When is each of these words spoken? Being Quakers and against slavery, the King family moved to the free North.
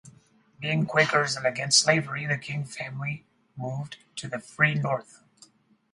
Being 0.59 0.87
Quakers 0.87 1.35
and 1.35 1.45
against 1.45 1.81
slavery, 1.81 2.25
the 2.25 2.39
King 2.39 2.65
family 2.65 3.23
moved 3.55 3.97
to 4.15 4.27
the 4.27 4.39
free 4.39 4.73
North. 4.73 5.21